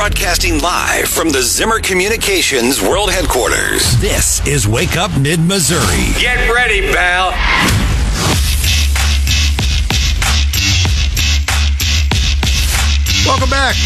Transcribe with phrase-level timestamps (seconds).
[0.00, 4.00] Broadcasting live from the Zimmer Communications World Headquarters.
[4.00, 6.14] This is Wake Up Mid Missouri.
[6.18, 7.32] Get ready, pal.
[13.26, 13.76] Welcome back.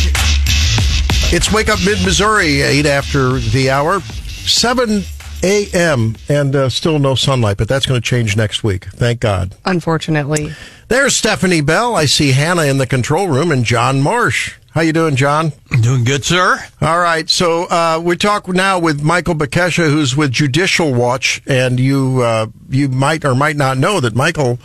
[1.32, 5.03] It's Wake Up Mid Missouri, 8 after the hour, 7
[5.43, 8.85] a.m., and uh, still no sunlight, but that's going to change next week.
[8.85, 9.57] Thank God.
[9.65, 10.53] Unfortunately.
[10.87, 11.96] There's Stephanie Bell.
[11.96, 14.55] I see Hannah in the control room and John Marsh.
[14.75, 15.52] How you doing, John?
[15.82, 16.58] Doing good, sir.
[16.80, 17.30] All right.
[17.30, 22.46] So uh, we talk now with Michael Bekesha, who's with Judicial Watch, and you uh,
[22.68, 24.58] you might or might not know that Michael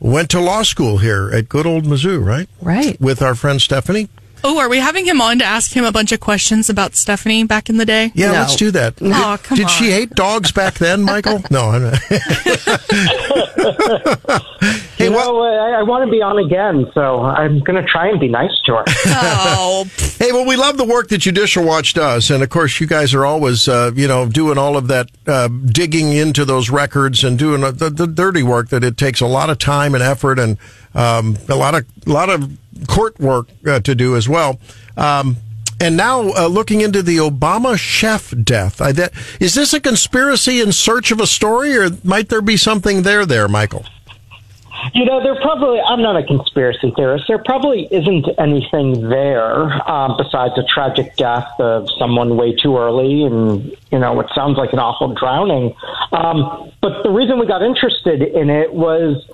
[0.00, 2.48] went to law school here at good old Mizzou, right?
[2.60, 3.00] Right.
[3.00, 4.08] With our friend Stephanie.
[4.48, 7.42] Oh, are we having him on to ask him a bunch of questions about Stephanie
[7.42, 8.12] back in the day?
[8.14, 8.32] Yeah, No.
[8.40, 8.94] let's do that.
[9.00, 11.42] Oh, come Did she hate dogs back then, Michael?
[11.50, 11.70] no.
[11.70, 11.98] I'm not.
[14.96, 15.24] hey, You what?
[15.26, 18.28] know, I, I want to be on again, so I'm going to try and be
[18.28, 18.84] nice to her.
[19.58, 19.84] Oh,
[20.18, 23.14] Hey, well, we love the work that Judicial Watch does, and of course, you guys
[23.14, 27.38] are always, uh, you know, doing all of that uh, digging into those records and
[27.38, 30.56] doing the, the dirty work that it takes a lot of time and effort and
[30.96, 32.50] um, a lot of a lot of
[32.88, 34.58] court work uh, to do as well.
[34.96, 35.36] Um,
[35.78, 40.60] and now, uh, looking into the Obama chef death, I, that, is this a conspiracy
[40.60, 43.84] in search of a story, or might there be something there, there, Michael?
[44.94, 47.24] You know, there probably, I'm not a conspiracy theorist.
[47.28, 53.24] There probably isn't anything there um, besides a tragic death of someone way too early
[53.24, 55.74] and, you know, what sounds like an awful drowning.
[56.12, 59.28] Um, but the reason we got interested in it was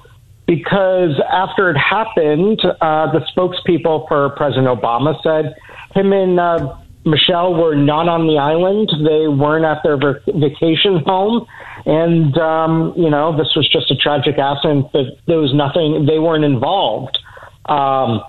[0.47, 5.55] because after it happened, uh, the spokespeople for President Obama said
[5.95, 8.91] him and uh, Michelle were not on the island.
[9.05, 11.47] They weren't at their vacation home.
[11.85, 16.19] And, um, you know, this was just a tragic accident, but there was nothing, they
[16.19, 17.19] weren't involved.
[17.67, 18.23] Um,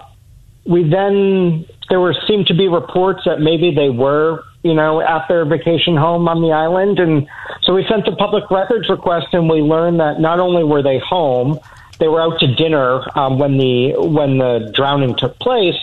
[0.65, 5.27] we then, there were seemed to be reports that maybe they were, you know, at
[5.27, 6.97] their vacation home on the island.
[6.97, 7.27] And
[7.61, 10.99] so we sent the public records request and we learned that not only were they
[10.99, 11.59] home,
[11.99, 15.77] they were out to dinner um, when the when the drowning took place,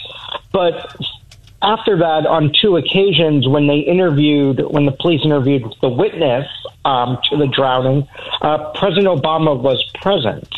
[0.53, 0.97] but
[1.63, 6.47] after that, on two occasions, when they interviewed, when the police interviewed the witness
[6.85, 8.09] um, to the drowning,
[8.41, 10.49] uh, President Obama was present.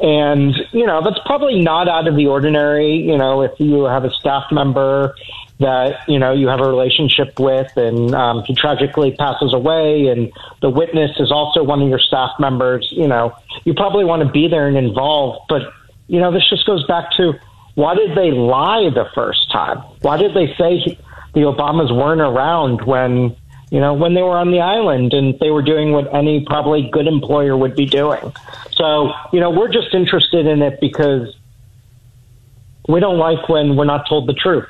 [0.00, 2.96] And, you know, that's probably not out of the ordinary.
[2.96, 5.14] You know, if you have a staff member
[5.62, 10.32] that, you know, you have a relationship with and um, he tragically passes away and
[10.60, 13.34] the witness is also one of your staff members, you know,
[13.64, 15.40] you probably want to be there and involved.
[15.48, 15.62] But,
[16.06, 17.34] you know, this just goes back to
[17.74, 19.78] why did they lie the first time?
[20.02, 20.98] Why did they say
[21.34, 23.34] the Obamas weren't around when,
[23.70, 26.90] you know, when they were on the island and they were doing what any probably
[26.92, 28.32] good employer would be doing?
[28.72, 31.34] So, you know, we're just interested in it because
[32.88, 34.68] we don't like when we're not told the truth.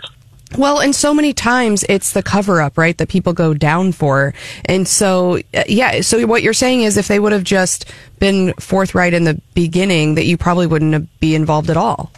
[0.58, 4.34] Well, and so many times it's the cover up, right, that people go down for.
[4.66, 8.52] And so, uh, yeah, so what you're saying is if they would have just been
[8.54, 12.12] forthright in the beginning, that you probably wouldn't be involved at all.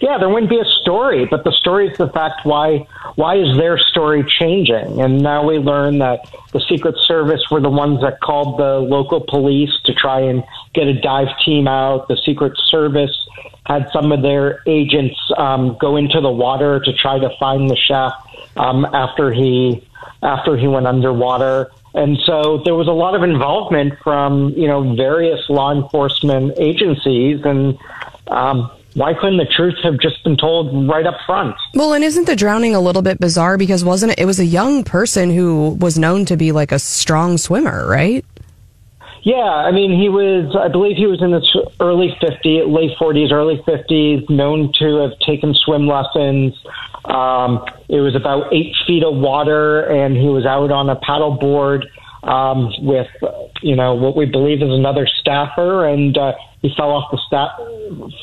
[0.00, 3.56] Yeah, there wouldn't be a story, but the story is the fact why why is
[3.56, 5.00] their story changing?
[5.00, 6.20] And now we learn that
[6.52, 10.44] the Secret Service were the ones that called the local police to try and
[10.76, 12.06] get a dive team out.
[12.08, 13.10] The Secret Service
[13.64, 17.76] had some of their agents um, go into the water to try to find the
[17.76, 18.12] chef
[18.56, 19.82] um, after he
[20.22, 21.70] after he went underwater.
[21.94, 27.40] And so there was a lot of involvement from you know various law enforcement agencies
[27.44, 27.78] and.
[28.28, 31.54] Um, why couldn't the truth have just been told right up front?
[31.74, 34.20] Well, and isn't the drowning a little bit bizarre because wasn't it?
[34.20, 38.24] It was a young person who was known to be like a strong swimmer, right?
[39.26, 41.50] Yeah, I mean, he was, I believe he was in his
[41.80, 46.54] early 50s, late 40s, early 50s, known to have taken swim lessons.
[47.06, 51.86] Um, it was about eight feet of water, and he was out on a paddleboard
[52.22, 53.08] um, with,
[53.62, 57.56] you know, what we believe is another staffer, and uh, he fell off the sta-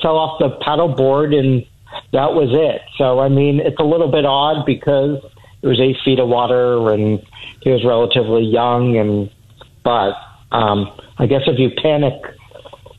[0.01, 1.65] fell off the paddleboard, and
[2.13, 2.81] that was it.
[2.97, 5.21] So, I mean, it's a little bit odd because
[5.61, 7.21] it was eight feet of water, and
[7.59, 9.29] he was relatively young, and
[9.83, 10.13] but
[10.53, 12.13] um, I guess if you panic,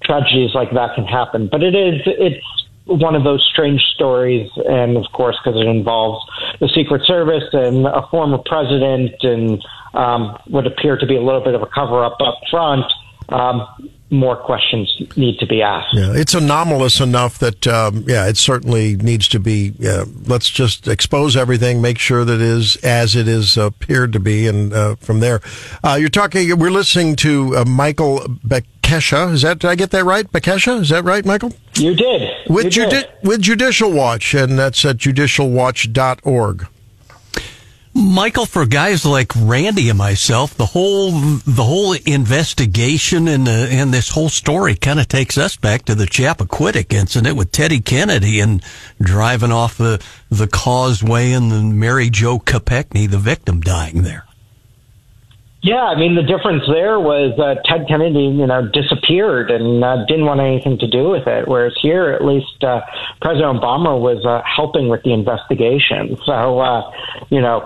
[0.02, 1.48] tragedies like that can happen.
[1.50, 2.44] But it is it's
[2.86, 6.24] one of those strange stories, and of course, because it involves
[6.60, 9.64] the Secret Service and a former president, and
[9.94, 12.84] um, would appear to be a little bit of a cover up up front.
[13.30, 13.66] Um,
[14.14, 15.88] more questions need to be asked.
[15.94, 19.72] Yeah, it's anomalous enough that um, yeah, it certainly needs to be.
[19.86, 24.20] Uh, let's just expose everything, make sure that it is as it is appeared to
[24.20, 25.40] be, and uh, from there,
[25.82, 26.56] uh, you're talking.
[26.58, 29.32] We're listening to uh, Michael Bekesha.
[29.32, 30.30] Is that did I get that right?
[30.30, 31.52] Bekesha, is that right, Michael?
[31.74, 33.08] You did With you judi- did.
[33.22, 36.66] with Judicial Watch, and that's at judicialwatch.org.
[37.96, 43.94] Michael, for guys like Randy and myself, the whole the whole investigation and the, and
[43.94, 48.40] this whole story kind of takes us back to the Chappaquiddick incident with Teddy Kennedy
[48.40, 48.64] and
[49.00, 54.26] driving off the the causeway and then Mary Jo Kopechne, the victim, dying there.
[55.64, 60.04] Yeah, I mean the difference there was uh, Ted Kennedy, you know, disappeared and uh,
[60.04, 61.48] didn't want anything to do with it.
[61.48, 62.82] Whereas here, at least uh,
[63.22, 66.18] President Obama was uh, helping with the investigation.
[66.26, 66.92] So, uh,
[67.30, 67.64] you know,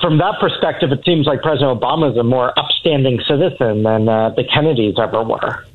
[0.00, 4.30] from that perspective, it seems like President Obama is a more upstanding citizen than uh,
[4.30, 5.66] the Kennedys ever were.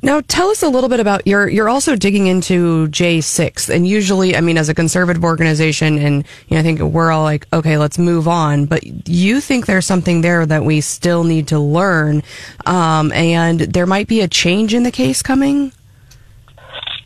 [0.00, 4.34] Now, tell us a little bit about you're you're also digging into J6, and usually,
[4.34, 7.76] I mean, as a conservative organization, and you know, I think we're all like, okay,
[7.76, 8.64] let's move on.
[8.64, 12.22] But you think there's something there that we still need to learn,
[12.64, 15.70] um, and there might be a change in the case coming.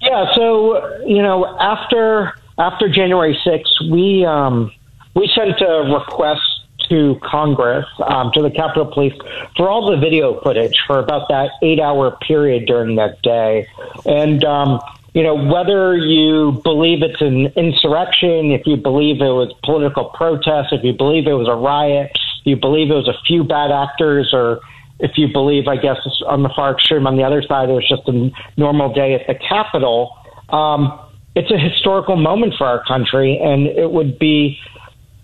[0.01, 0.27] Yeah.
[0.37, 4.71] So you know, after after January 6th, we um,
[5.15, 6.43] we sent a request
[6.88, 9.14] to Congress, um, to the Capitol Police,
[9.56, 13.67] for all the video footage for about that eight hour period during that day.
[14.06, 14.81] And, um,
[15.14, 20.73] you know, whether you believe it's an insurrection, if you believe it was political protest,
[20.73, 23.70] if you believe it was a riot, if you believe it was a few bad
[23.70, 24.61] actors, or
[25.00, 27.88] if you believe, I guess, on the far extreme on the other side, it was
[27.88, 30.17] just a normal day at the Capitol.
[30.50, 30.99] Um,
[31.34, 34.58] it's a historical moment for our country, and it would be,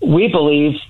[0.00, 0.80] we believe,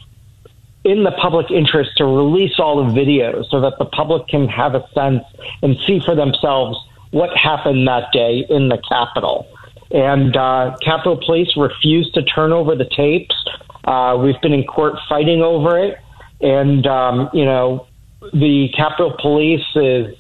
[0.85, 4.75] in the public interest to release all the videos so that the public can have
[4.75, 5.25] a sense
[5.63, 6.79] and see for themselves
[7.11, 9.47] what happened that day in the Capitol.
[9.91, 13.35] And uh, Capitol Police refused to turn over the tapes.
[13.85, 15.99] Uh, we've been in court fighting over it.
[16.41, 17.87] And, um, you know,
[18.33, 20.15] the Capitol Police is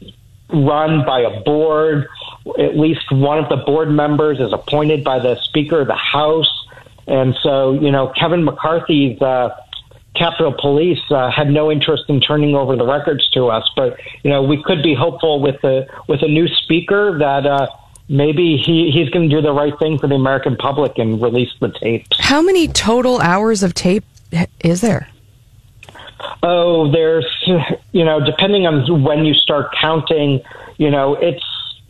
[0.48, 2.06] run by a board.
[2.58, 6.66] At least one of the board members is appointed by the Speaker of the House.
[7.06, 9.50] And so, you know, Kevin McCarthy's uh,
[10.14, 13.68] Capitol Police uh, had no interest in turning over the records to us.
[13.76, 17.66] But you know, we could be hopeful with a with a new speaker that uh,
[18.08, 21.50] maybe he, he's going to do the right thing for the American public and release
[21.60, 22.08] the tapes.
[22.20, 24.04] How many total hours of tape
[24.60, 25.08] is there?
[26.42, 27.26] Oh, there's
[27.92, 30.40] you know, depending on when you start counting,
[30.78, 31.44] you know, it's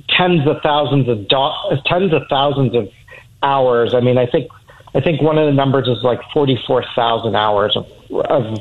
[0.08, 2.90] tens of thousands of do- tens of thousands of
[3.42, 3.94] hours.
[3.94, 4.50] I mean, I think
[4.94, 7.86] I think one of the numbers is like 44,000 hours of,
[8.26, 8.58] of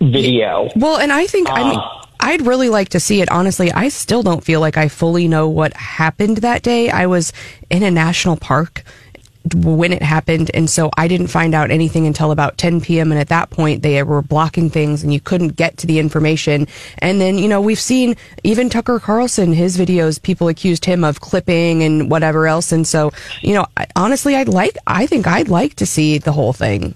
[0.00, 0.68] video.
[0.76, 3.30] Well, and I think, um, I mean, um, I'd really like to see it.
[3.30, 6.90] Honestly, I still don't feel like I fully know what happened that day.
[6.90, 7.32] I was
[7.70, 8.84] in a national park
[9.52, 10.50] when it happened.
[10.54, 13.12] And so I didn't find out anything until about 10 p.m.
[13.12, 16.66] And at that point, they were blocking things and you couldn't get to the information.
[16.98, 21.20] And then, you know, we've seen even Tucker Carlson, his videos, people accused him of
[21.20, 22.72] clipping and whatever else.
[22.72, 23.12] And so,
[23.42, 26.94] you know, honestly, I'd like, I think I'd like to see the whole thing.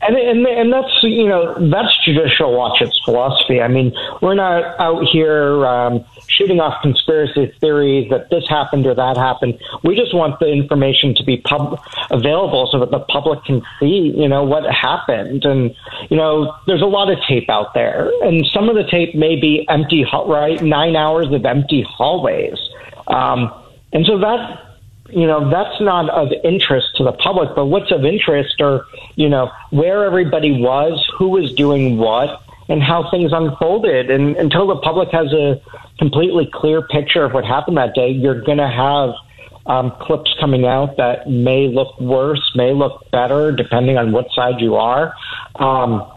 [0.00, 3.60] And, and and that's you know that's judicial watch's philosophy.
[3.60, 3.92] I mean,
[4.22, 9.58] we're not out here um, shooting off conspiracy theories that this happened or that happened.
[9.82, 11.80] We just want the information to be pub-
[12.10, 15.44] available so that the public can see, you know, what happened.
[15.44, 15.74] And
[16.10, 19.40] you know, there's a lot of tape out there, and some of the tape may
[19.40, 20.60] be empty, right?
[20.62, 22.58] Nine hours of empty hallways,
[23.06, 23.52] um,
[23.92, 24.64] and so that
[25.10, 28.84] you know that's not of interest to the public but what's of interest are
[29.16, 34.66] you know where everybody was who was doing what and how things unfolded and until
[34.66, 35.60] the public has a
[35.98, 39.10] completely clear picture of what happened that day you're going to have
[39.66, 44.60] um, clips coming out that may look worse may look better depending on what side
[44.60, 45.14] you are
[45.56, 46.10] um,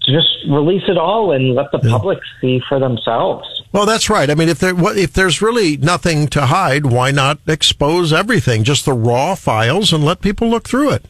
[0.00, 1.90] just release it all and let the yeah.
[1.90, 4.28] public see for themselves well, that's right.
[4.28, 8.84] I mean, if there if there's really nothing to hide, why not expose everything, just
[8.84, 11.06] the raw files, and let people look through it?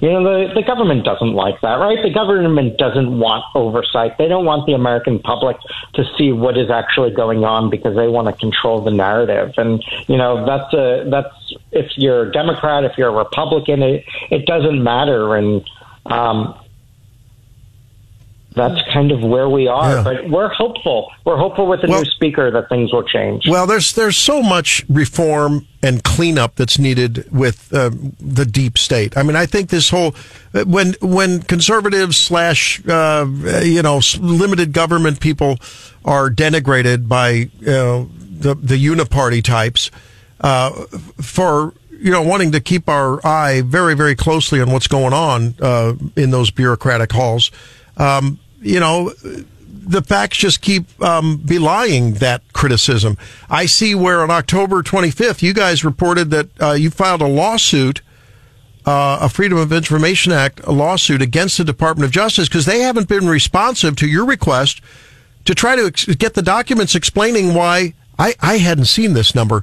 [0.00, 1.98] You know, the, the government doesn't like that, right?
[2.02, 4.16] The government doesn't want oversight.
[4.16, 5.56] They don't want the American public
[5.94, 9.54] to see what is actually going on because they want to control the narrative.
[9.56, 11.34] And, you know, that's a, that's,
[11.72, 15.34] if you're a Democrat, if you're a Republican, it, it doesn't matter.
[15.34, 15.68] And,
[16.06, 16.54] um,
[18.58, 19.96] that's kind of where we are.
[19.96, 20.02] Yeah.
[20.02, 21.10] But we're hopeful.
[21.24, 23.48] We're hopeful with the well, new speaker that things will change.
[23.48, 29.16] Well, there's there's so much reform and cleanup that's needed with uh, the deep state.
[29.16, 30.14] I mean, I think this whole
[30.54, 33.26] uh, when when conservatives slash uh,
[33.62, 35.58] you know limited government people
[36.04, 39.90] are denigrated by you know, the the uniparty types
[40.40, 40.70] uh,
[41.20, 45.56] for you know, wanting to keep our eye very, very closely on what's going on
[45.60, 47.50] uh, in those bureaucratic halls
[47.96, 53.16] um, you know, the facts just keep um, belying that criticism.
[53.48, 58.02] I see where on October 25th, you guys reported that uh, you filed a lawsuit
[58.88, 63.06] uh, a Freedom of Information Act lawsuit against the Department of Justice because they haven't
[63.06, 64.80] been responsive to your request
[65.44, 69.62] to try to ex- get the documents explaining why I, I hadn't seen this number.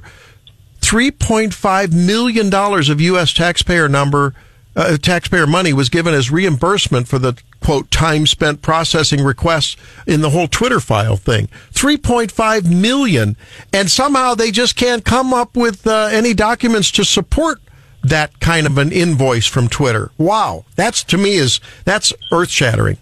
[0.80, 3.32] $3.5 million of U.S.
[3.32, 4.32] taxpayer number,
[4.76, 10.20] uh, taxpayer money was given as reimbursement for the quote time spent processing requests in
[10.20, 11.48] the whole Twitter file thing.
[11.72, 13.36] 3.5 million.
[13.72, 17.60] And somehow they just can't come up with uh, any documents to support
[18.04, 20.12] that kind of an invoice from Twitter.
[20.16, 20.64] Wow.
[20.76, 22.98] That's to me is, that's earth shattering.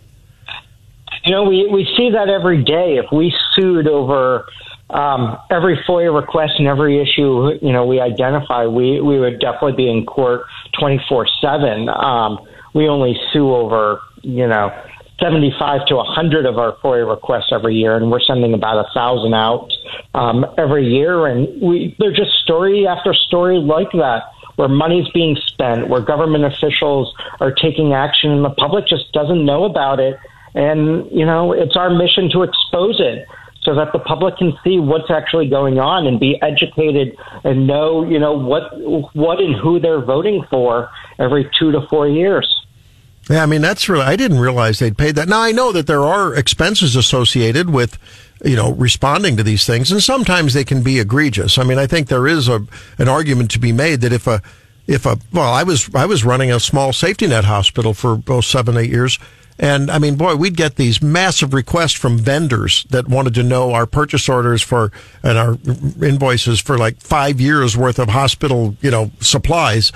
[1.26, 2.96] You know, we, we see that every day.
[2.96, 4.46] If we sued over
[4.88, 9.72] um, every FOIA request and every issue, you know, we identify, we, we would definitely
[9.72, 10.44] be in court
[10.80, 11.90] 24 7.
[11.90, 12.38] Um,
[12.72, 14.70] we only sue over, you know,
[15.20, 19.34] 75 to 100 of our FOIA requests every year, and we're sending about a thousand
[19.34, 19.70] out
[20.14, 21.26] um, every year.
[21.26, 24.22] And we, they're just story after story like that,
[24.56, 29.44] where money's being spent, where government officials are taking action, and the public just doesn't
[29.44, 30.18] know about it.
[30.54, 33.26] And, you know, it's our mission to expose it
[33.62, 38.04] so that the public can see what's actually going on and be educated and know,
[38.04, 38.70] you know, what
[39.14, 42.63] what and who they're voting for every two to four years.
[43.30, 45.28] Yeah, I mean that's really I didn't realize they'd paid that.
[45.28, 47.98] Now I know that there are expenses associated with
[48.44, 51.56] you know responding to these things and sometimes they can be egregious.
[51.58, 52.66] I mean I think there is a
[52.98, 54.42] an argument to be made that if a
[54.86, 58.44] if a well I was I was running a small safety net hospital for both
[58.44, 59.18] 7 8 years
[59.58, 63.72] and I mean, boy, we'd get these massive requests from vendors that wanted to know
[63.72, 64.90] our purchase orders for
[65.22, 65.56] and our
[66.02, 69.92] invoices for like five years worth of hospital, you know, supplies.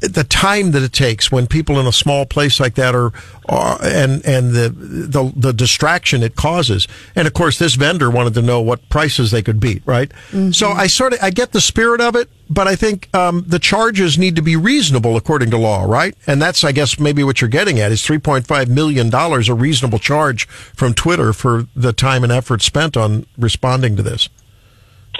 [0.00, 3.12] The time that it takes when people in a small place like that are,
[3.46, 8.32] are and and the, the the distraction it causes, and of course this vendor wanted
[8.34, 10.08] to know what prices they could beat, right?
[10.30, 10.52] Mm-hmm.
[10.52, 13.58] So I sort of I get the spirit of it, but I think um, the
[13.58, 16.14] charges need to be reasonable according to law, right?
[16.26, 19.98] And that's I guess maybe what you're getting at is 3.5 million dollars a reasonable
[19.98, 24.30] charge from Twitter for the time and effort spent on responding to this.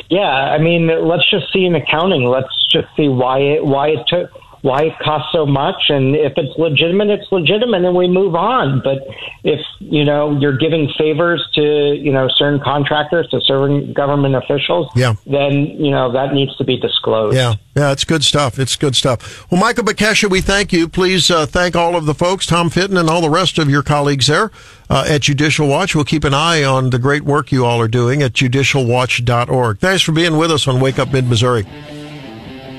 [0.09, 2.25] Yeah, I mean, let's just see in accounting.
[2.25, 4.31] Let's just see why it why it took
[4.69, 8.83] why it costs so much and if it's legitimate it's legitimate and we move on.
[8.85, 8.99] But
[9.43, 14.91] if you know you're giving favors to you know certain contractors to certain government officials
[14.95, 15.15] yeah.
[15.27, 17.35] then you know that needs to be disclosed.
[17.35, 17.55] Yeah.
[17.75, 18.59] Yeah it's good stuff.
[18.59, 19.51] It's good stuff.
[19.51, 20.87] Well michael Bekesha, we thank you.
[20.87, 23.83] Please uh, thank all of the folks tom fitton and all the rest of your
[23.83, 24.51] colleagues there
[24.91, 25.95] uh, at judicial watch.
[25.95, 30.03] We'll keep an eye on the great work you all are doing at judicialwatch.org thanks
[30.03, 31.63] for being with us on wake up mid missouri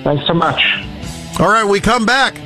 [0.03, 0.61] thanks so much
[1.39, 2.39] all right, we come back.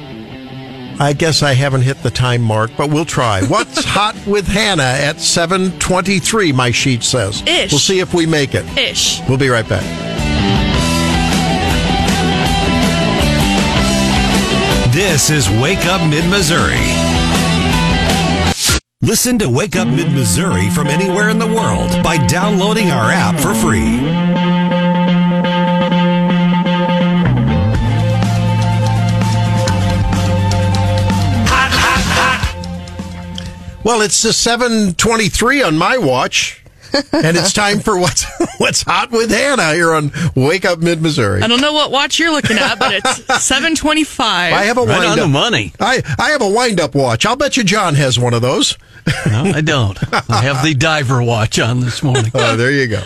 [0.99, 3.43] I guess I haven't hit the time mark, but we'll try.
[3.45, 7.41] What's hot with Hannah at 723, my sheet says.
[7.47, 7.71] Ish.
[7.71, 8.65] We'll see if we make it.
[8.77, 9.21] Ish.
[9.27, 9.83] We'll be right back.
[14.93, 16.77] This is Wake Up Mid Missouri.
[19.01, 23.39] Listen to Wake Up Mid Missouri from anywhere in the world by downloading our app
[23.39, 24.62] for free.
[33.83, 36.63] Well, it's the 723 on my watch.
[37.11, 38.23] and it's time for what's
[38.59, 41.41] what's hot with Hannah here on Wake Up Mid Missouri.
[41.41, 44.53] I don't know what watch you're looking at, but it's seven twenty five.
[44.53, 45.73] I have a right wind on up the money.
[45.79, 47.25] I I have a wind up watch.
[47.25, 48.77] I'll bet you John has one of those.
[49.25, 49.97] no, I don't.
[50.29, 52.31] I have the diver watch on this morning.
[52.35, 53.01] Oh, there you go.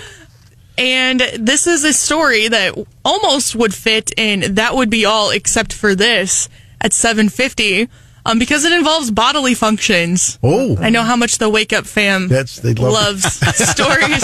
[0.78, 5.72] And this is a story that almost would fit in that would be all except
[5.72, 6.50] for this
[6.82, 7.88] at 750
[8.28, 10.38] um, because it involves bodily functions.
[10.44, 13.34] Oh, I know how much the Wake Up fam That's- they love- loves
[13.72, 14.22] stories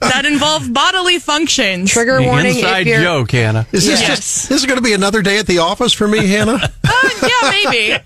[0.00, 1.90] that involve bodily functions.
[1.90, 3.66] Trigger The warning inside if you're joke, Hannah.
[3.72, 4.06] is this Yes.
[4.06, 6.60] just this is going to be another day at the office for me, Hannah?
[7.02, 8.02] Uh, yeah, maybe.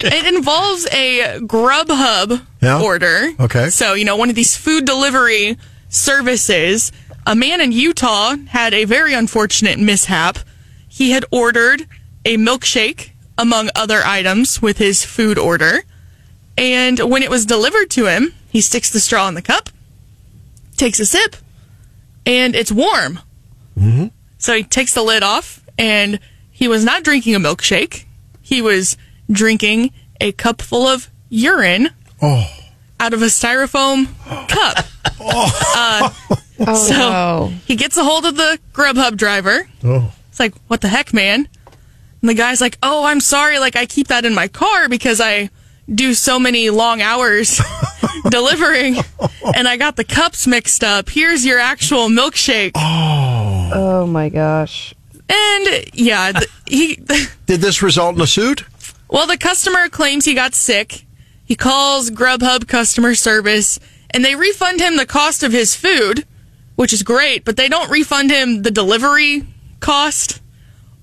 [0.00, 2.80] It involves a Grubhub Yeah.
[2.82, 3.30] order.
[3.38, 3.70] Okay.
[3.70, 5.56] So, you know, one of these food delivery
[5.88, 6.90] services.
[7.24, 10.38] A man in Utah had a very unfortunate mishap.
[10.88, 11.86] He had ordered
[12.24, 15.80] a milkshake, among other items, with his food order.
[16.58, 19.70] And when it was delivered to him, he sticks the straw in the cup,
[20.76, 21.36] takes a sip,
[22.26, 23.20] and it's warm.
[23.78, 24.06] Mm-hmm.
[24.38, 26.20] So he takes the lid off, and
[26.50, 28.04] he was not drinking a milkshake.
[28.42, 28.96] He was
[29.30, 31.88] drinking a cup full of urine
[32.20, 32.46] Oh,
[33.00, 34.06] out of a styrofoam
[34.48, 34.84] cup.
[35.20, 37.52] oh So no.
[37.66, 39.66] he gets a hold of the Grubhub driver.
[39.84, 41.48] oh, It's like, what the heck, man?
[42.22, 43.58] And the guy's like, oh, I'm sorry.
[43.58, 45.50] Like, I keep that in my car because I
[45.92, 47.60] do so many long hours
[48.30, 48.96] delivering
[49.54, 51.10] and I got the cups mixed up.
[51.10, 52.72] Here's your actual milkshake.
[52.76, 54.94] Oh Oh my gosh.
[55.28, 56.96] And yeah, th- he.
[57.46, 58.64] Did this result in a suit?
[59.08, 61.06] Well, the customer claims he got sick.
[61.44, 63.78] He calls Grubhub customer service
[64.10, 66.26] and they refund him the cost of his food,
[66.76, 69.46] which is great, but they don't refund him the delivery
[69.80, 70.41] cost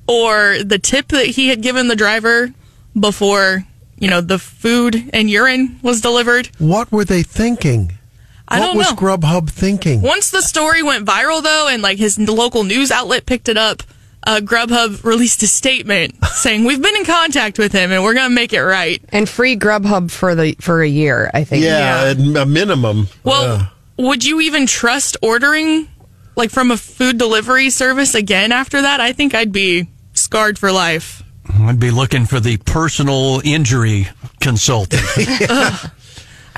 [0.09, 2.51] or the tip that he had given the driver
[2.99, 3.63] before,
[3.97, 6.47] you know, the food and urine was delivered.
[6.57, 7.93] What were they thinking?
[8.47, 8.95] I what don't was know.
[8.97, 10.01] Grubhub thinking?
[10.01, 13.83] Once the story went viral, though, and like his local news outlet picked it up,
[14.25, 18.29] uh, Grubhub released a statement saying we've been in contact with him and we're going
[18.29, 19.01] to make it right.
[19.09, 21.63] And free Grubhub for the for a year, I think.
[21.63, 23.07] Yeah, at a minimum.
[23.23, 23.65] Well, Uh,
[23.97, 25.87] would you even trust ordering
[26.35, 28.99] like from a food delivery service again after that?
[28.99, 29.87] I think I'd be
[30.29, 31.23] scarred for life.
[31.61, 34.07] I'd be looking for the personal injury
[34.39, 35.01] consultant.
[35.17, 35.89] I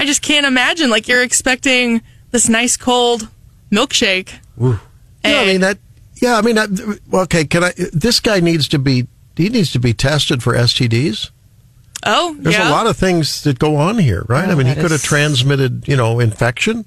[0.06, 2.02] just can't imagine like you're expecting
[2.32, 3.30] this nice cold
[3.72, 4.34] milkshake.
[4.60, 4.78] yeah,
[5.24, 5.78] I mean that.
[6.22, 6.68] Yeah, I mean, I,
[7.24, 7.46] okay.
[7.46, 7.72] Can I?
[7.94, 9.08] This guy needs to be.
[9.38, 11.30] He needs to be tested for STDs.
[12.06, 12.70] oh, There's yeah.
[12.70, 14.48] a lot of things that go on here, right?
[14.48, 16.86] Oh, I Oh, mean, he could have is- transmitted, you know, infection.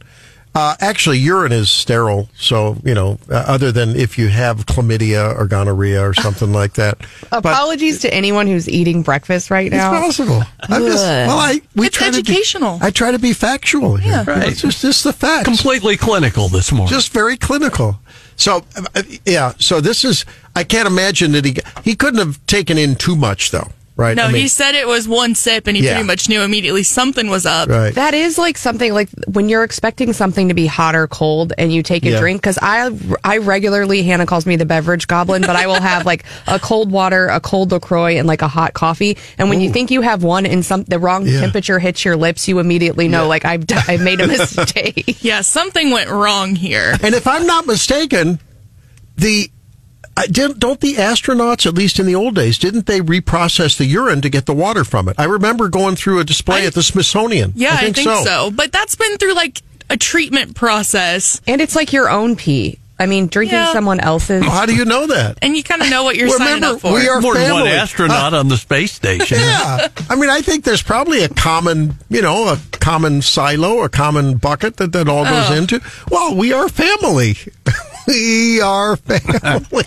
[0.56, 5.36] Uh, actually, urine is sterile, so you know, uh, other than if you have chlamydia
[5.36, 6.98] or gonorrhea or something like that.
[7.30, 9.92] But Apologies to anyone who's eating breakfast right now.
[10.06, 10.24] it's now.
[10.26, 10.42] possible.
[10.62, 11.26] I'm just, Ugh.
[11.26, 12.74] well, I we It's try educational.
[12.74, 14.12] To be, I try to be factual here.
[14.12, 14.24] Yeah.
[14.30, 14.48] Right.
[14.48, 15.44] It's just, just the facts.
[15.44, 16.88] Completely clinical this morning.
[16.88, 17.98] just very clinical.
[18.36, 18.62] So,
[18.94, 19.54] uh, yeah.
[19.58, 20.24] So this is.
[20.54, 24.16] I can't imagine that he he couldn't have taken in too much though, right?
[24.16, 25.94] no, I mean, he said it was one sip and he Yeah.
[25.94, 27.68] pretty much knew immediately something was up.
[27.68, 27.94] right.
[27.94, 31.72] That is like something like when you're expecting something to be hot or cold and
[31.72, 32.20] you take a Yeah.
[32.20, 32.42] drink.
[32.42, 32.90] Cause I,
[33.22, 36.90] I regularly, Hannah calls me the beverage goblin, but I will have like a cold
[36.90, 39.16] water, a cold LaCroix and like a hot coffee.
[39.38, 41.40] And when you think you have one and some, the wrong Yeah.
[41.40, 45.22] temperature hits your lips, you immediately know like I've, d- I've made a mistake.
[45.22, 46.96] Yeah, something went wrong here.
[47.02, 48.40] And if I'm not mistaken,
[49.16, 49.50] the
[50.16, 53.84] I didn't, don't the astronauts, at least in the old days, didn't they reprocess the
[53.84, 55.16] urine to get the water from it?
[55.18, 57.52] I remember going through a display I- at the Smithsonian.
[57.56, 58.22] Yeah, I think, so.
[58.24, 58.50] so.
[58.52, 59.60] But that's been through like
[59.90, 61.40] a treatment process.
[61.46, 62.78] and it's like your own pee.
[62.96, 63.72] I mean, drinking Yeah.
[63.72, 64.44] someone else's.
[64.44, 65.36] How do you know that?
[65.42, 66.92] And you kind of know what you're signing up for.
[66.94, 67.76] we are More than one family.
[67.76, 69.36] astronaut uh, on the space station.
[69.40, 73.88] Yeah, I mean, I think there's probably a common, you know, a common silo, a
[73.88, 75.54] common bucket that that all goes Oh.
[75.54, 75.80] into.
[76.08, 77.36] Well, we are family.
[78.06, 79.84] we are family.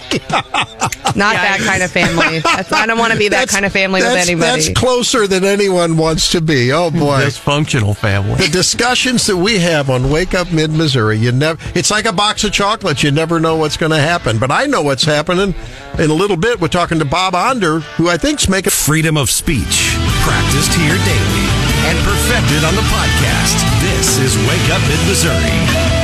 [1.16, 2.40] Not that kind of family.
[2.40, 4.62] That's, I don't want to be that That's- kind of family with that's- anybody.
[4.64, 6.72] That's closer than anyone wants to be.
[6.72, 7.22] Oh boy.
[7.22, 8.36] Dysfunctional family.
[8.36, 12.14] the discussions that we have on Wake Up Mid Missouri, you never it's like a
[12.14, 13.04] box of chocolates.
[13.04, 14.38] You never know what's going to happen.
[14.38, 15.56] But I know what's happening
[15.98, 16.60] in a little bit.
[16.62, 21.48] We're talking to Bob Onder, who I think's making Freedom of speech, practiced here daily
[21.90, 23.82] and perfected on the podcast.
[23.82, 25.97] This is Wake Up Mid Missouri.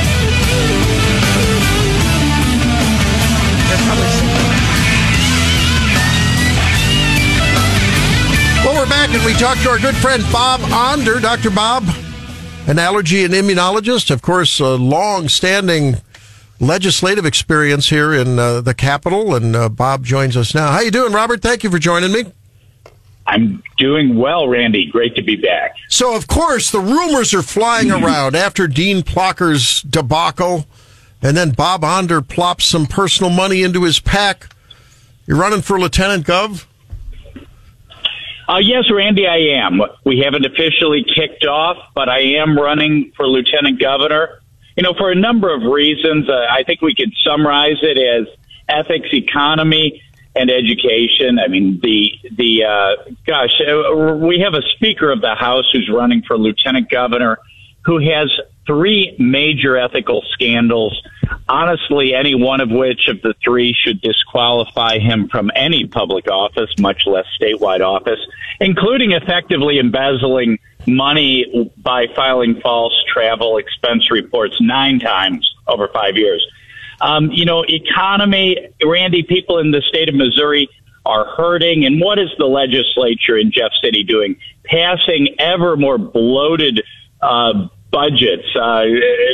[9.24, 11.48] We talked to our good friend Bob Onder, Dr.
[11.48, 11.84] Bob,
[12.66, 15.96] an allergy and immunologist, of course, a long standing
[16.60, 19.34] legislative experience here in uh, the Capitol.
[19.34, 20.72] And uh, Bob joins us now.
[20.72, 21.40] How you doing, Robert?
[21.40, 22.24] Thank you for joining me.
[23.26, 24.90] I'm doing well, Randy.
[24.90, 25.74] Great to be back.
[25.88, 30.66] So, of course, the rumors are flying around after Dean Plocher's debacle,
[31.22, 34.54] and then Bob Onder plops some personal money into his pack.
[35.26, 36.66] You're running for Lieutenant Gov?
[38.48, 39.80] Uh, yes, Randy, I am.
[40.04, 44.40] We haven't officially kicked off, but I am running for lieutenant governor.
[44.76, 46.28] You know, for a number of reasons.
[46.28, 48.26] Uh, I think we could summarize it as
[48.68, 50.02] ethics, economy,
[50.34, 51.38] and education.
[51.38, 55.88] I mean, the the uh, gosh, uh, we have a Speaker of the House who's
[55.92, 57.38] running for lieutenant governor,
[57.84, 58.28] who has
[58.66, 61.00] three major ethical scandals.
[61.48, 66.70] Honestly, any one of which of the three should disqualify him from any public office,
[66.78, 68.20] much less statewide office,
[68.60, 76.46] including effectively embezzling money by filing false travel expense reports nine times over five years.
[77.00, 80.68] Um, you know, economy, Randy, people in the state of Missouri
[81.04, 81.84] are hurting.
[81.84, 84.36] And what is the legislature in Jeff City doing?
[84.64, 86.82] Passing ever more bloated
[87.20, 88.84] uh, budgets, uh,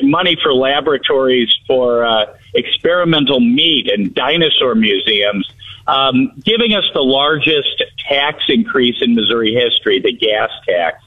[0.02, 5.50] money for laboratories for uh, experimental meat and dinosaur museums,
[5.86, 11.02] um, giving us the largest tax increase in Missouri history, the gas tax.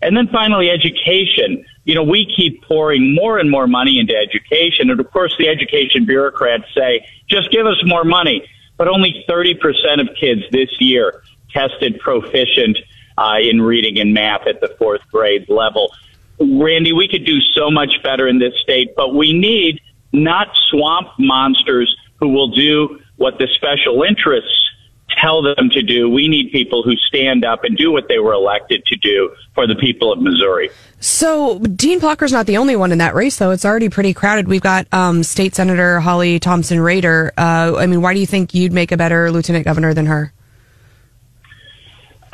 [0.00, 1.66] And then finally, education.
[1.84, 4.90] You know, we keep pouring more and more money into education.
[4.90, 8.48] And of course, the education bureaucrats say, just give us more money.
[8.78, 12.78] But only 30% of kids this year tested proficient
[13.18, 15.92] uh, in reading and math at the fourth grade level.
[16.38, 19.80] Randy, we could do so much better in this state, but we need
[20.12, 24.50] not swamp monsters who will do what the special interests
[25.20, 26.08] tell them to do.
[26.08, 29.66] We need people who stand up and do what they were elected to do for
[29.66, 30.70] the people of Missouri.
[31.00, 33.50] So Dean Plocher's not the only one in that race, though.
[33.50, 34.48] It's already pretty crowded.
[34.48, 37.30] We've got um, State Senator Holly Thompson Rehder.
[37.36, 40.32] Uh, I mean, why do you think you'd make a better lieutenant governor than her?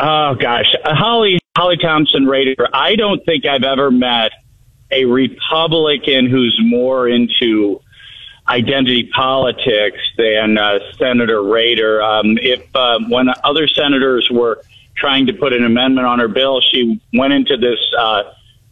[0.02, 2.66] Oh gosh, uh, Holly Holly Thompson Rehder.
[2.72, 4.32] I don't think I've ever met
[4.90, 7.82] a Republican who's more into
[8.48, 12.02] identity politics than uh, Senator Rehder.
[12.02, 14.62] Um, if uh, when other senators were
[14.96, 18.22] trying to put an amendment on her bill, she went into this uh,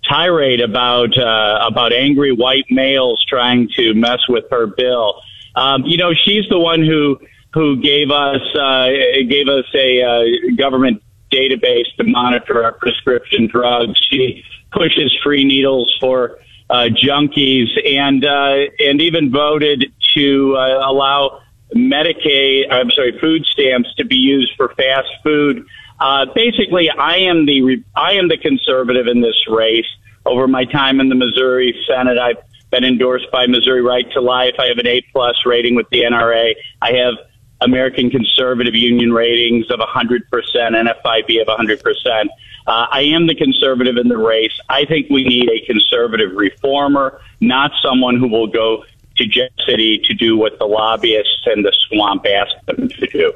[0.09, 5.21] tirade about uh, about angry white males trying to mess with her bill.
[5.55, 7.21] Um, you know, she's the one who
[7.53, 8.89] who gave us uh,
[9.29, 13.99] gave us a uh, government database to monitor our prescription drugs.
[14.11, 16.39] She pushes free needles for
[16.71, 21.41] uh, junkies, and uh, and even voted to uh, allow
[21.75, 25.67] Medicaid, I'm sorry, food stamps to be used for fast food.
[26.01, 29.87] Uh, basically, I am the I am the conservative in this race.
[30.25, 32.37] Over my time in the Missouri Senate, I've
[32.71, 34.55] been endorsed by Missouri Right to Life.
[34.59, 36.55] I have an A plus rating with the NRA.
[36.83, 37.15] I have
[37.61, 42.25] American Conservative Union ratings of 100%, NFIB of 100%.
[42.67, 44.53] Uh, I am the conservative in the race.
[44.69, 48.85] I think we need a conservative reformer, not someone who will go
[49.17, 53.33] to Jeff City to do what the lobbyists and the swamp ask them to do.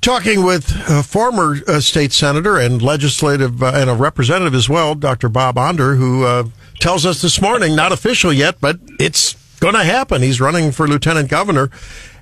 [0.00, 4.94] Talking with a former uh, state senator and legislative uh, and a representative as well,
[4.94, 5.30] Dr.
[5.30, 6.44] Bob Onder, who uh,
[6.78, 10.20] tells us this morning, not official yet, but it's going to happen.
[10.20, 11.70] He's running for lieutenant governor.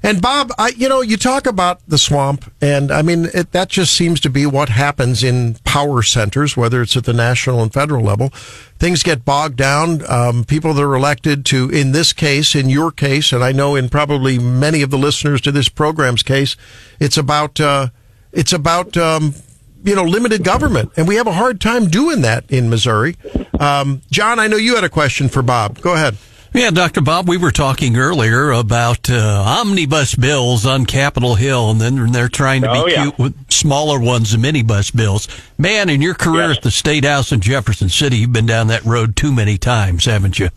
[0.00, 3.68] And Bob, I, you know, you talk about the swamp, and I mean, it, that
[3.68, 7.72] just seems to be what happens in power centers, whether it's at the national and
[7.72, 8.28] federal level.
[8.78, 10.08] Things get bogged down.
[10.08, 13.74] Um, people that are elected to, in this case, in your case, and I know
[13.74, 16.56] in probably many of the listeners to this program's case,
[17.00, 17.88] it's about, uh,
[18.32, 19.34] it's about, um,
[19.84, 20.92] you know, limited government.
[20.96, 23.16] And we have a hard time doing that in Missouri.
[23.58, 25.80] Um, John, I know you had a question for Bob.
[25.80, 26.16] Go ahead.
[26.54, 27.00] Yeah, Dr.
[27.00, 32.28] Bob, we were talking earlier about uh, omnibus bills on Capitol Hill, and then they're
[32.28, 33.02] trying to oh, be yeah.
[33.04, 35.28] cute with smaller ones, the minibus bills.
[35.56, 36.58] Man, in your career Yes.
[36.58, 40.04] at the State House in Jefferson City, you've been down that road too many times,
[40.04, 40.50] haven't you?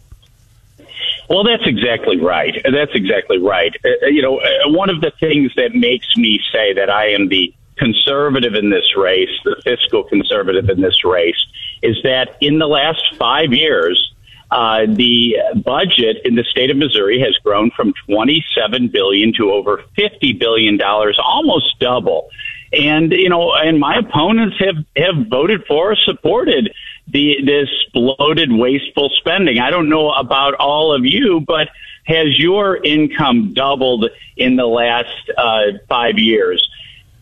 [1.30, 2.62] Well, that's exactly right.
[2.64, 3.74] That's exactly right.
[3.86, 7.30] Uh, you know, uh, one of the things that makes me say that I am
[7.30, 11.42] the conservative in this race, the fiscal conservative in this race,
[11.82, 14.14] is that in the last five years,
[14.52, 19.84] uh, the budget in the state of Missouri has grown from 27 billion to over
[19.96, 22.30] 50 billion dollars, almost double.
[22.72, 26.74] And you know, and my opponents have have voted for or supported
[27.08, 29.60] the this bloated, wasteful spending.
[29.60, 31.70] I don't know about all of you, but
[32.06, 36.68] has your income doubled in the last uh, five years?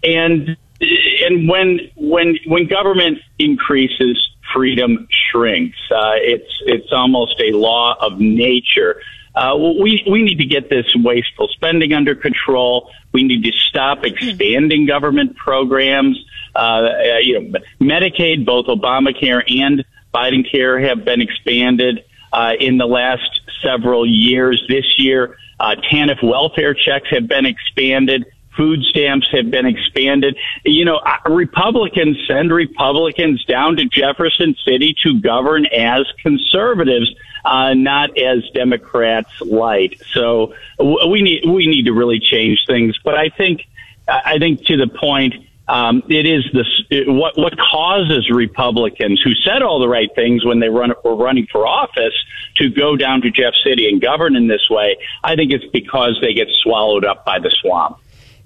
[0.04, 4.18] And and when when when government increases,
[4.54, 5.78] freedom shrinks.
[5.92, 9.02] Uh, it's it's almost a law of nature.
[9.36, 12.92] Uh, we we need to get this wasteful spending under control.
[13.14, 16.24] We need to stop expanding government programs.
[16.56, 22.78] Uh, uh, you know, Medicaid, both Obamacare and Biden Care have been expanded uh, in
[22.78, 24.64] the last several years.
[24.70, 28.26] This year, uh, TANF welfare checks have been expanded.
[28.56, 30.38] Food stamps have been expanded.
[30.64, 37.14] You know, Republicans send Republicans down to Jefferson City to govern as conservatives,
[37.46, 40.02] uh, not as Democrats light.
[40.12, 42.98] So we need we need to really change things.
[43.04, 43.68] But I think
[44.08, 45.36] I think to the point,
[45.68, 50.44] um, it is this it, what what causes Republicans who said all the right things
[50.46, 52.14] when they run were running for office
[52.58, 54.98] to go down to Jeff City and govern in this way.
[55.24, 57.98] I think it's because they get swallowed up by the swamp.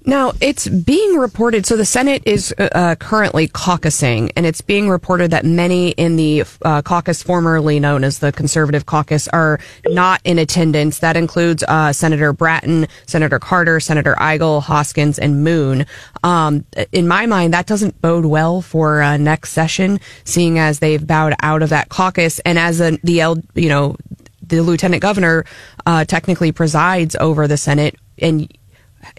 [0.07, 1.65] Now, it's being reported.
[1.65, 6.45] So the Senate is uh, currently caucusing, and it's being reported that many in the
[6.61, 10.99] uh, caucus, formerly known as the Conservative Caucus, are not in attendance.
[10.99, 15.85] That includes uh, Senator Brattin, Senator Carter, Senator Eigel, Hoskins, and Moon.
[16.23, 21.05] Um, in my mind, that doesn't bode well for uh, next session, seeing as they've
[21.05, 23.97] bowed out of that caucus, and as a, the L, you know
[24.41, 25.43] the lieutenant governor
[25.85, 28.49] uh, technically presides over the Senate and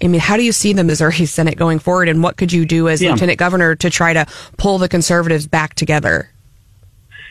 [0.02, 2.64] I mean, how do you see the Missouri Senate going forward, and what could you
[2.66, 3.12] do as Yeah.
[3.12, 6.30] lieutenant governor to try to pull the conservatives back together?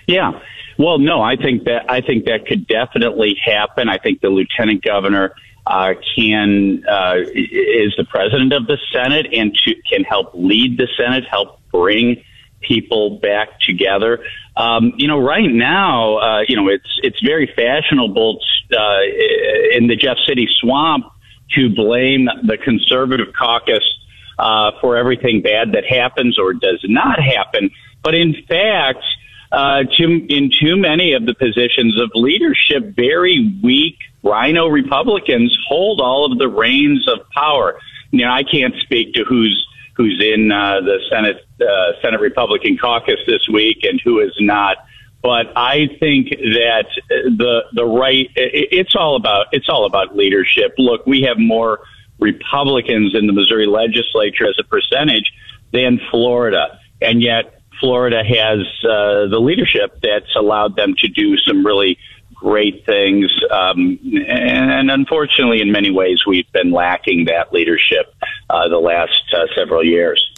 [0.07, 0.39] Yeah.
[0.77, 3.89] Well, no, I think that I think that could definitely happen.
[3.89, 5.33] I think the lieutenant governor
[5.65, 10.87] uh, can uh, is the president of the Senate and to, can help lead the
[10.97, 12.23] Senate, help bring
[12.61, 14.23] people back together.
[14.55, 18.39] Um, you know, right now, uh, you know, it's it's very fashionable
[18.71, 19.01] uh,
[19.75, 21.05] in the Jeff City swamp
[21.55, 23.83] to blame the conservative caucus
[24.39, 27.71] uh, for everything bad that happens or does not happen.
[28.03, 29.03] But in fact,
[29.51, 36.01] uh, too, in too many of the positions of leadership, very weak rhino Republicans hold
[36.01, 37.79] all of the reins of power.
[38.11, 42.77] You know, I can't speak to who's who's in uh, the Senate uh, Senate Republican
[42.77, 44.77] caucus this week and who is not.
[45.21, 50.75] But I think that the the right it's all about it's all about leadership.
[50.77, 51.79] Look, we have more
[52.19, 55.31] Republicans in the Missouri legislature as a percentage
[55.73, 61.65] than Florida, and yet Florida has uh, the leadership that's allowed them to do some
[61.65, 61.97] really
[62.33, 63.31] great things.
[63.51, 68.13] Um, and unfortunately, in many ways, we've been lacking that leadership
[68.49, 70.31] uh, the last uh, several years.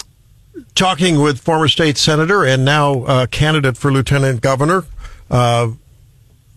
[0.76, 4.86] Talking with former state senator and now uh, candidate for lieutenant governor,
[5.30, 5.72] uh,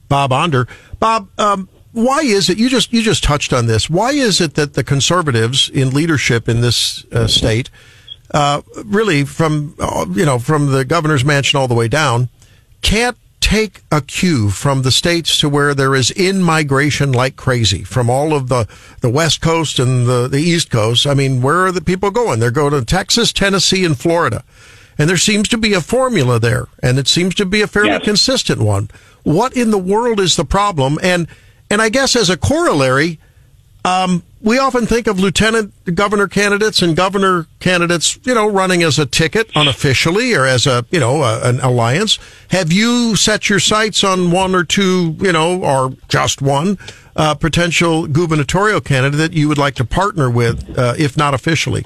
[0.09, 0.67] Bob Onder.
[0.99, 3.91] Bob, um, why is it you just you just touched on this?
[3.91, 7.71] Why is it that the conservatives in leadership in this uh, state,
[8.33, 9.75] uh, really from
[10.15, 12.29] you know from the governor's mansion all the way down,
[12.81, 13.17] can't
[13.53, 18.09] take a cue from the states to where there is in migration like crazy from
[18.09, 18.67] all of the,
[19.03, 21.07] the West Coast and the, the East Coast.
[21.07, 22.41] I mean, where are the people going?
[22.41, 24.43] They're going to Texas, Tennessee, and Florida.
[24.97, 27.91] And there seems to be a formula there, and it seems to be a fairly
[27.91, 28.05] yes.
[28.05, 28.89] consistent one.
[29.23, 30.99] What in the world is the problem?
[31.03, 31.29] And
[31.71, 33.19] and I guess as a corollary,
[33.85, 38.99] um, we often think of lieutenant governor candidates and governor candidates, you know, running as
[38.99, 42.19] a ticket unofficially or as a, you know, a, an alliance.
[42.51, 46.79] Have you set your sights on one or two, you know, or just one
[47.15, 51.85] uh, potential gubernatorial candidate that you would like to partner with, uh, if not officially?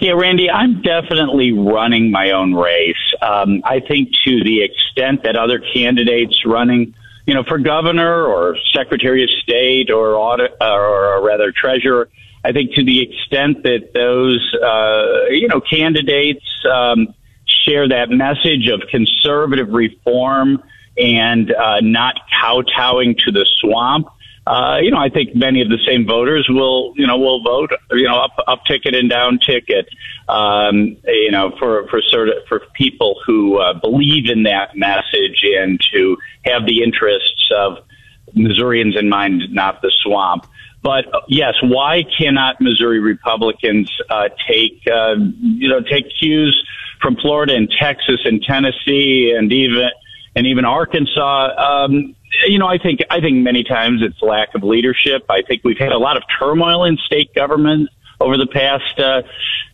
[0.00, 2.96] Yeah, Randy, I'm definitely running my own race.
[3.20, 6.94] Um, I think to the extent that other candidates running
[7.28, 12.08] you know, for governor or secretary of state or audit, or rather treasurer,
[12.42, 17.14] I think to the extent that those, uh, you know, candidates um,
[17.44, 20.62] share that message of conservative reform
[20.96, 24.08] and uh, not kowtowing to the swamp,
[24.48, 27.70] uh, you know, I think many of the same voters will, you know, will vote,
[27.90, 29.86] you know, up, up ticket and down ticket,
[30.26, 35.44] um, you know, for, for sort of, for people who uh, believe in that message
[35.44, 37.84] and to have the interests of
[38.32, 40.46] Missourians in mind, not the swamp.
[40.82, 46.64] But uh, yes, why cannot Missouri Republicans uh, take, uh, you know, take cues
[47.02, 49.90] from Florida and Texas and Tennessee and even
[50.34, 51.84] and even Arkansas?
[51.84, 52.14] Um,
[52.46, 55.24] you know, I think I think many times it's lack of leadership.
[55.28, 57.88] I think we've had a lot of turmoil in state government
[58.20, 59.22] over the past, uh,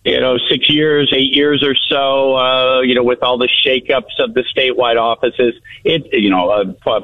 [0.05, 2.37] you know, six years, eight years or so.
[2.37, 7.01] Uh, you know, with all the shakeups of the statewide offices, it you know, uh,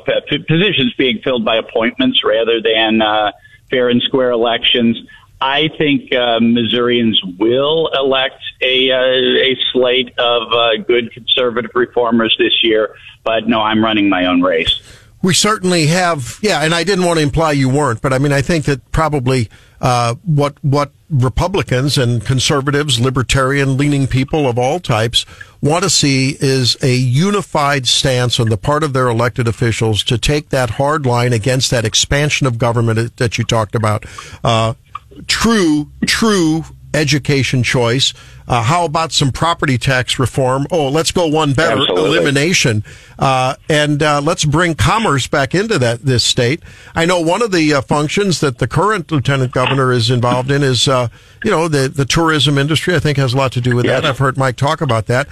[0.49, 3.33] positions being filled by appointments rather than uh,
[3.71, 4.99] fair and square elections.
[5.41, 12.37] I think uh, Missourians will elect a uh, a slate of uh, good conservative reformers
[12.39, 12.95] this year.
[13.25, 14.81] But no, I'm running my own race.
[15.23, 18.33] We certainly have, yeah, and I didn't want to imply you weren't, but I mean,
[18.33, 24.79] I think that probably uh, what what Republicans and conservatives, libertarian leaning people of all
[24.81, 25.27] types
[25.61, 30.17] want to see is a unified stance on the part of their elected officials to
[30.17, 34.05] take that hard line against that expansion of government that you talked about.
[34.45, 34.75] Uh,
[35.27, 38.13] true, true education choice.
[38.49, 40.67] Uh, how about some property tax reform?
[40.71, 42.11] Oh, let's go one better, Absolutely.
[42.11, 42.85] elimination,
[43.19, 46.63] uh, and uh, let's bring commerce back into that this state.
[46.95, 50.63] I know one of the uh, functions that the current lieutenant governor is involved in
[50.63, 51.09] is, uh,
[51.45, 52.95] you know, the the tourism industry.
[52.95, 54.03] I think has a lot to do with yes.
[54.03, 54.09] that.
[54.09, 55.29] I've heard Mike talk about that.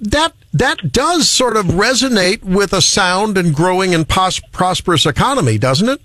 [0.00, 5.58] That that does sort of resonate with a sound and growing and pos- prosperous economy,
[5.58, 6.00] doesn't it?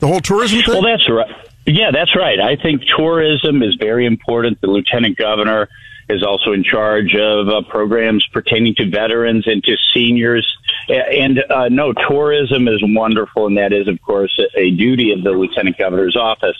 [0.00, 0.74] The whole tourism thing.
[0.74, 1.48] Well, that's right.
[1.66, 2.40] Yeah, that's right.
[2.40, 4.60] I think tourism is very important.
[4.60, 5.68] The lieutenant governor
[6.08, 10.46] is also in charge of uh, programs pertaining to veterans and to seniors.
[10.88, 15.30] And uh, no, tourism is wonderful, and that is, of course, a duty of the
[15.30, 16.56] lieutenant governor's office.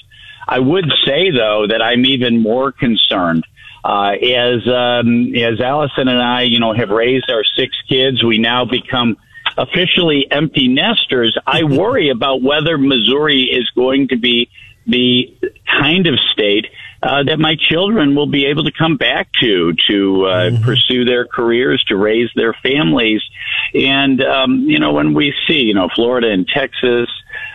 [0.47, 3.45] I would say, though, that I'm even more concerned.
[3.85, 8.39] Uh, as um, as Allison and I, you know, have raised our six kids, we
[8.39, 9.17] now become
[9.59, 11.37] officially empty nesters.
[11.47, 14.51] I worry about whether Missouri is going to be
[14.87, 16.67] the kind of state
[17.03, 20.65] uh, that my children will be able to come back to to uh, mm-hmm.
[20.65, 23.21] pursue their careers, to raise their families.
[23.75, 27.09] And um, you know, when we see you know Florida and Texas.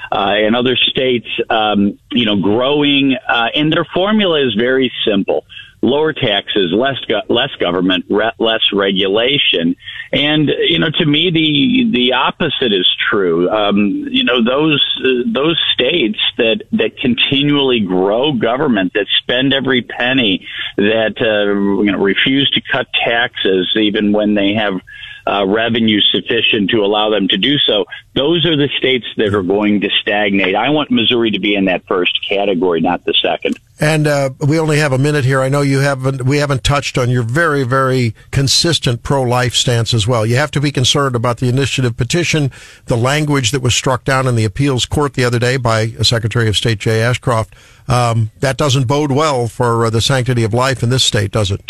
[0.10, 5.44] Uh, and other states, um, you know, growing, uh, and their formula is very simple.
[5.82, 9.76] Lower taxes, less go- less government, re- less regulation.
[10.12, 13.50] And you know, to me, the the opposite is true.
[13.50, 19.82] Um, you know, those uh, those states that that continually grow government, that spend every
[19.82, 24.82] penny, that uh, you know refuse to cut taxes even when they have
[25.28, 27.86] uh, revenue sufficient to allow them to do so.
[28.16, 30.56] Those are the states that are going to stagnate.
[30.56, 33.58] I want Missouri to be in that first category, not the second.
[33.80, 35.42] And uh, we only have a minute here.
[35.42, 36.24] I know you haven't.
[36.24, 40.26] We haven't touched on your very, very consistent pro-life stance as well.
[40.26, 42.52] You have to be concerned about the initiative petition,
[42.86, 46.48] the language that was struck down in the appeals court the other day by Secretary
[46.48, 47.54] of State Jay Ashcroft.
[47.88, 51.52] Um, that doesn't bode well for uh, the sanctity of life in this state, does
[51.52, 51.62] it?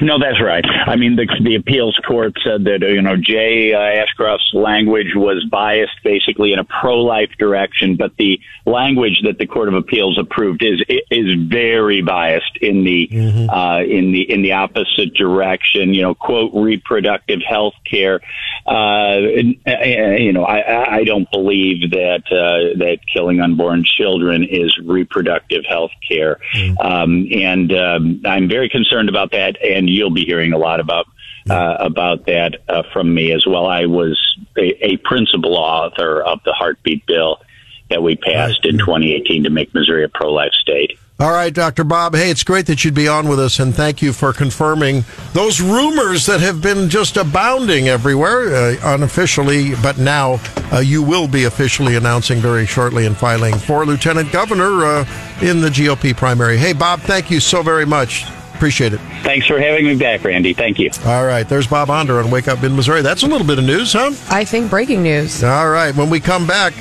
[0.00, 0.64] No, that's right.
[0.64, 5.44] I mean, the, the appeals court said that, you know, Jay uh, Ashcroft's language was
[5.50, 10.62] biased basically in a pro-life direction, but the language that the Court of Appeals approved
[10.62, 13.50] is, is very biased in the, mm-hmm.
[13.50, 18.20] uh, in the, in the opposite direction, you know, quote, reproductive health care.
[18.66, 19.18] Uh,
[19.66, 25.92] you know, I, I don't believe that, uh, that killing unborn children is reproductive health
[26.08, 26.38] care.
[26.54, 26.78] Mm-hmm.
[26.78, 29.60] Um, and, um, I'm very concerned about that.
[29.62, 31.06] And you'll be hearing a lot about
[31.50, 33.66] uh, about that uh, from me as well.
[33.66, 34.18] I was
[34.56, 37.40] a, a, principal author of the Heartbeat Bill
[37.88, 40.98] that we passed in 2018 to make Missouri a pro-life state.
[41.20, 41.82] All right, Dr.
[41.82, 42.14] Bob.
[42.14, 45.60] Hey, it's great that you'd be on with us, and thank you for confirming those
[45.60, 50.38] rumors that have been just abounding everywhere, uh, unofficially, but now
[50.72, 55.04] uh, you will be officially announcing very shortly and filing for lieutenant governor uh,
[55.42, 56.56] in the GOP primary.
[56.56, 58.24] Hey, Bob, thank you so very much.
[58.58, 58.98] Appreciate it.
[59.22, 60.52] Thanks for having me back, Randy.
[60.52, 60.90] Thank you.
[61.06, 61.48] All right.
[61.48, 63.02] There's Bob Onder on Wake Up in Missouri.
[63.02, 64.10] That's a little bit of news, huh?
[64.30, 65.44] I think breaking news.
[65.44, 65.94] All right.
[65.94, 66.72] When we come back,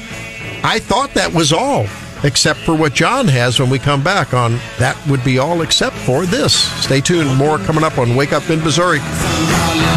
[0.63, 1.85] I thought that was all,
[2.23, 5.95] except for what John has when we come back on That Would Be All Except
[5.97, 6.55] for This.
[6.83, 7.37] Stay tuned.
[7.37, 8.97] More coming up on Wake Up in Missouri.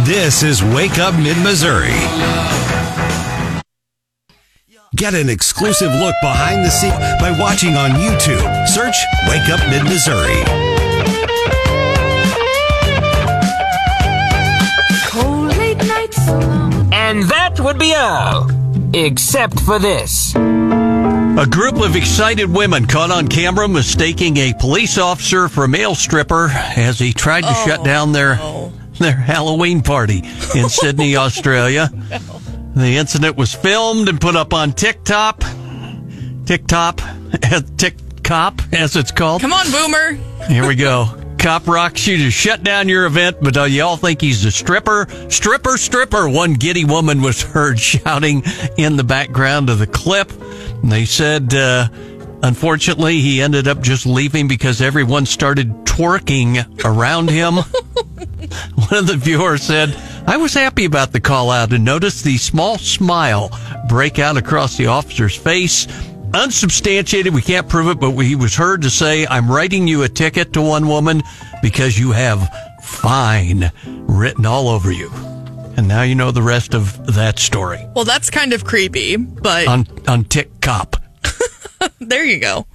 [0.05, 1.95] This is Wake Up Mid Missouri.
[4.97, 8.69] Get an exclusive look behind the scenes by watching on YouTube.
[8.69, 8.97] Search
[9.31, 10.80] Wake Up Mid Missouri.
[16.93, 18.51] And that would be all,
[18.95, 20.35] except for this.
[20.35, 25.95] A group of excited women caught on camera mistaking a police officer for a male
[25.95, 28.73] stripper as he tried to oh, shut down their no.
[28.99, 30.23] their Halloween party
[30.55, 31.91] in Sydney, Australia.
[32.11, 32.19] No.
[32.75, 35.43] The incident was filmed and put up on TikTok.
[36.45, 37.01] TikTok,
[37.77, 39.41] TikTok, as it's called.
[39.41, 40.13] Come on, Boomer.
[40.47, 41.20] Here we go.
[41.41, 45.07] Cop rocks you to shut down your event, but uh, y'all think he's a stripper?
[45.31, 46.29] Stripper, stripper.
[46.29, 48.43] One giddy woman was heard shouting
[48.77, 50.31] in the background of the clip.
[50.83, 51.89] And they said, uh,
[52.43, 57.55] unfortunately, he ended up just leaving because everyone started twerking around him.
[58.75, 62.37] One of the viewers said, I was happy about the call out and noticed the
[62.37, 63.51] small smile
[63.89, 65.87] break out across the officer's face
[66.35, 67.35] unsubstantiated.
[67.35, 70.53] We can't prove it, but he was heard to say, I'm writing you a ticket
[70.55, 71.23] to one woman
[71.63, 72.49] because you have
[72.83, 75.11] fine written all over you.
[75.77, 77.87] And now you know the rest of that story.
[77.95, 79.67] Well, that's kind of creepy, but.
[79.67, 81.03] On, on TikTok.
[82.01, 82.67] there you go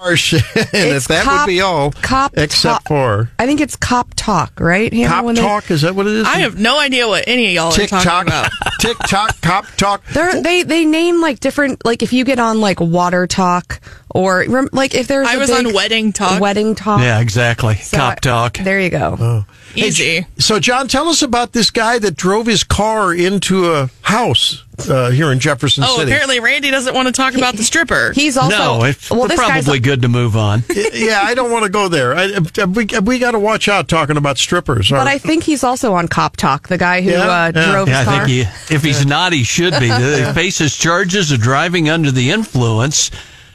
[0.00, 0.32] harsh.
[0.32, 2.88] and if that cop, would be all, cop except talk.
[2.88, 4.92] for I think it's cop talk, right?
[4.92, 6.26] Hannah, cop talk they, is that what it is?
[6.26, 8.50] I have no idea what any of y'all Tick are talking about.
[8.80, 10.04] TikTok, cop talk.
[10.06, 14.44] They're, they they name like different like if you get on like water talk or
[14.72, 16.40] like if there's I was on wedding talk.
[16.40, 17.00] Wedding talk.
[17.00, 17.76] Yeah, exactly.
[17.76, 18.58] So, Cop talk.
[18.58, 19.16] There you go.
[19.18, 19.46] Oh.
[19.74, 20.22] Easy.
[20.22, 24.64] Hey, so, John, tell us about this guy that drove his car into a house
[24.88, 26.10] uh, here in Jefferson oh, City.
[26.10, 28.12] apparently Randy doesn't want to talk about the stripper.
[28.12, 28.84] He's also no.
[28.84, 30.62] It's well, probably good to move on.
[30.92, 32.14] yeah, I don't want to go there.
[32.14, 34.90] I, we we got to watch out talking about strippers.
[34.90, 36.68] But I think he's also on Cop Talk.
[36.68, 37.70] The guy who yeah, uh, yeah.
[37.72, 38.14] drove yeah, his car.
[38.14, 39.88] I think he, if he's not, he should be.
[39.88, 43.10] He faces charges of driving under the influence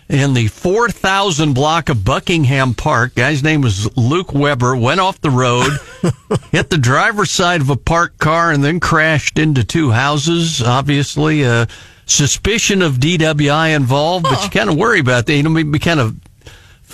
[0.07, 3.15] in the 4000 block of Buckingham Park.
[3.15, 4.75] Guy's name was Luke Weber.
[4.75, 5.71] Went off the road,
[6.51, 10.61] hit the driver's side of a parked car, and then crashed into two houses.
[10.61, 11.67] Obviously, a
[12.05, 14.35] suspicion of DWI involved, huh.
[14.35, 15.35] but you kind of worry about that.
[15.35, 16.15] You know, be kind of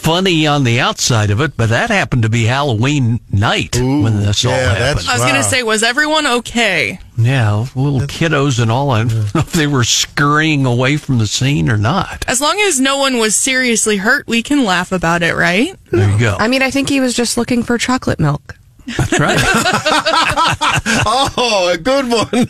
[0.02, 4.18] funny on the outside of it, but that happened to be Halloween night Ooh, when
[4.18, 5.08] this yeah, all happened.
[5.08, 5.28] I was wow.
[5.28, 7.00] going to say, was everyone okay?
[7.18, 8.90] Yeah, little kiddos and all.
[8.90, 12.26] I don't know if they were scurrying away from the scene or not.
[12.28, 15.76] As long as no one was seriously hurt, we can laugh about it, right?
[15.92, 16.36] There you go.
[16.40, 18.58] I mean, I think he was just looking for chocolate milk.
[18.98, 19.40] That's right.
[21.04, 22.48] Oh, a good one.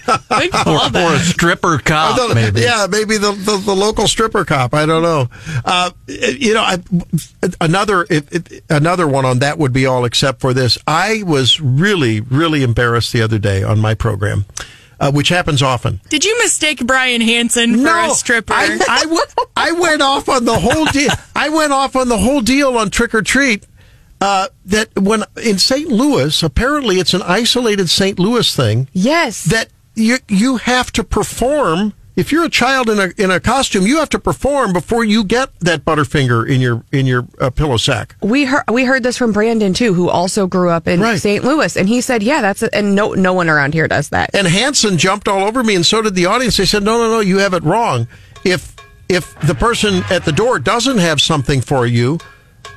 [0.65, 2.61] Or, or a stripper cop, The- maybe.
[2.61, 4.73] Yeah, maybe the, the, the local stripper cop.
[4.73, 5.29] I don't know.
[5.65, 6.77] Uh, you know, I,
[7.59, 10.77] another it, it, another one on that would be all except for this.
[10.87, 14.45] I was really really embarrassed the other day on my program,
[14.99, 15.99] uh, which happens often.
[16.09, 18.53] Did you mistake Brian Hansen for a stripper?
[18.53, 19.21] I, I, w-
[19.55, 21.11] I went off on the whole deal.
[21.35, 23.65] I went off on the whole deal on trick or treat.
[24.21, 25.89] Uh, that when in St.
[25.89, 28.19] Louis, apparently it's an isolated St.
[28.19, 28.87] Louis thing.
[28.93, 29.43] Yes.
[29.45, 31.93] That you you have to perform.
[32.15, 35.23] If you're a child in a in a costume, you have to perform before you
[35.23, 38.15] get that Butterfinger in your in your uh, pillow sack.
[38.21, 41.17] we heard we heard this from Brandon too, who also grew up in Right.
[41.19, 41.43] St.
[41.43, 44.29] Louis, and he said, "Yeah, that's a, and no no one around here does that."
[44.35, 46.57] And Hanson jumped all over me, and so did the audience.
[46.57, 48.07] They said, "No, no, no, you have it wrong.
[48.43, 48.75] If
[49.09, 52.19] if the person at the door doesn't have something for you,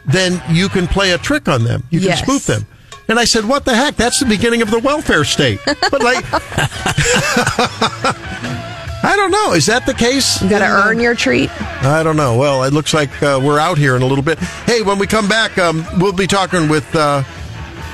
[0.07, 1.83] then you can play a trick on them.
[1.91, 2.21] You can Yes.
[2.21, 2.67] spoof them."
[3.09, 3.97] And I said, "What the heck?
[3.97, 6.25] That's the beginning of the welfare state." But like,
[9.07, 9.53] I don't know.
[9.53, 10.41] Is that the case?
[10.43, 11.51] You got to earn your treat.
[11.83, 12.37] I don't know.
[12.39, 14.39] Well, it looks like uh, we're out here in a little bit.
[14.39, 17.23] Hey, when we come back, um, we'll be talking with uh,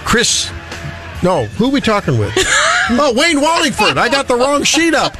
[0.04, 0.50] Chris.
[1.22, 2.32] No, who are we talking with?
[2.36, 3.98] oh, Wayne Wallingford.
[3.98, 5.14] I got the wrong sheet up.